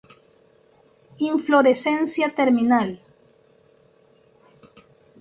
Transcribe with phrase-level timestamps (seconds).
[1.31, 2.89] Inflorescencia terminal.